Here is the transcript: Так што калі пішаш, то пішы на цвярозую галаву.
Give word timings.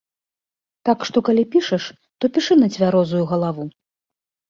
Так 0.89 0.99
што 1.09 1.17
калі 1.27 1.43
пішаш, 1.57 1.83
то 2.19 2.33
пішы 2.35 2.53
на 2.65 2.73
цвярозую 2.75 3.25
галаву. 3.37 3.71